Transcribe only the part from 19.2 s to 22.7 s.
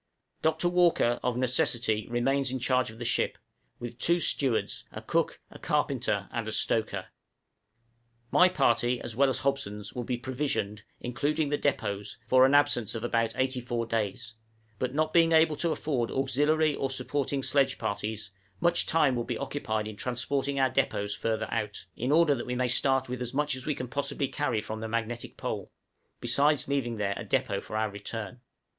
be occupied in transporting our depôts further out, in order that we may